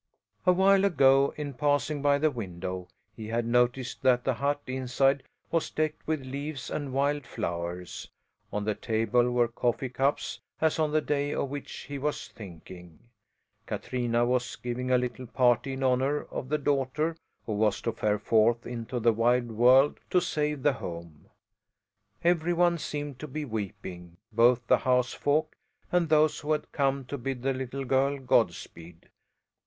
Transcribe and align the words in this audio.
A 0.47 0.51
while 0.51 0.83
ago, 0.83 1.31
in 1.37 1.53
passing 1.53 2.01
by 2.01 2.17
the 2.17 2.31
window, 2.31 2.87
he 3.15 3.27
had 3.27 3.45
noticed 3.45 4.01
that 4.01 4.23
the 4.23 4.33
hut 4.33 4.59
inside 4.65 5.21
was 5.51 5.69
decked 5.69 6.07
with 6.07 6.21
leaves 6.25 6.71
and 6.71 6.91
wild 6.91 7.27
flowers. 7.27 8.09
On 8.51 8.63
the 8.65 8.73
table 8.73 9.29
were 9.29 9.47
coffee 9.47 9.89
cups, 9.89 10.39
as 10.59 10.79
on 10.79 10.91
the 10.91 11.01
day 11.01 11.35
of 11.35 11.49
which 11.49 11.81
he 11.81 11.99
was 11.99 12.29
thinking. 12.29 12.97
Katrina 13.67 14.25
was 14.25 14.55
giving 14.55 14.89
a 14.89 14.97
little 14.97 15.27
party 15.27 15.73
in 15.73 15.83
honour 15.83 16.23
of 16.31 16.49
the 16.49 16.57
daughter 16.57 17.15
who 17.45 17.53
was 17.53 17.79
to 17.83 17.91
fare 17.91 18.17
forth 18.17 18.65
into 18.65 18.99
the 18.99 19.13
wide 19.13 19.51
world 19.51 19.99
to 20.09 20.19
save 20.19 20.63
the 20.63 20.73
home. 20.73 21.29
Every 22.23 22.53
one 22.53 22.79
seemed 22.79 23.19
to 23.19 23.27
be 23.27 23.45
weeping, 23.45 24.17
both 24.31 24.65
the 24.65 24.77
housefolk 24.77 25.55
and 25.91 26.09
those 26.09 26.39
who 26.39 26.53
had 26.53 26.71
come 26.71 27.05
to 27.05 27.19
bid 27.19 27.43
the 27.43 27.53
little 27.53 27.85
girl 27.85 28.17
Godspeed. 28.17 29.07